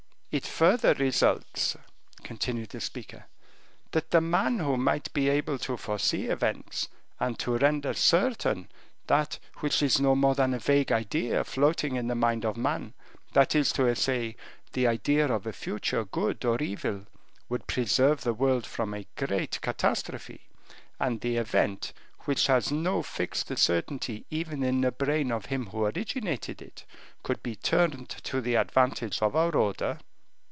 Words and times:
"It 0.33 0.45
further 0.45 0.93
results," 0.93 1.75
continued 2.23 2.69
the 2.69 2.79
speaker, 2.79 3.25
"that 3.91 4.11
the 4.11 4.21
man 4.21 4.59
who 4.59 4.77
might 4.77 5.11
be 5.11 5.27
able 5.27 5.57
to 5.59 5.75
foresee 5.75 6.27
events, 6.27 6.87
and 7.19 7.37
to 7.39 7.57
render 7.57 7.93
certain 7.93 8.69
that 9.07 9.39
which 9.57 9.83
is 9.83 9.99
no 9.99 10.15
more 10.15 10.33
than 10.33 10.53
a 10.53 10.59
vague 10.59 10.89
idea 10.89 11.43
floating 11.43 11.97
in 11.97 12.07
the 12.07 12.15
mind 12.15 12.45
of 12.45 12.55
man, 12.55 12.93
that 13.33 13.55
is 13.55 13.73
to 13.73 13.93
say, 13.97 14.37
the 14.71 14.87
idea 14.87 15.27
of 15.27 15.45
a 15.45 15.51
future 15.51 16.05
good 16.05 16.45
or 16.45 16.63
evil, 16.63 17.05
would 17.49 17.67
preserve 17.67 18.21
the 18.21 18.33
world 18.33 18.65
from 18.65 18.93
a 18.93 19.05
great 19.17 19.59
catastrophe; 19.59 20.47
and 20.97 21.19
the 21.19 21.35
event, 21.35 21.91
which 22.21 22.47
has 22.47 22.71
no 22.71 23.03
fixed 23.03 23.57
certainty 23.57 24.25
even 24.29 24.63
in 24.63 24.79
the 24.79 24.93
brain 24.93 25.29
of 25.29 25.47
him 25.47 25.65
who 25.71 25.83
originated 25.83 26.61
it, 26.61 26.85
could 27.21 27.43
be 27.43 27.53
turned 27.57 28.07
to 28.07 28.39
the 28.39 28.55
advantage 28.55 29.21
of 29.21 29.35
our 29.35 29.51
order." 29.53 29.99